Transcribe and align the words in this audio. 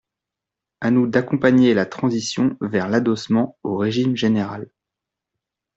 À 0.79 0.89
nous 0.89 1.05
d’accompagner 1.05 1.75
la 1.75 1.85
transition 1.85 2.57
vers 2.59 2.89
l’adossement 2.89 3.59
au 3.61 3.77
régime 3.77 4.15
général. 4.15 4.67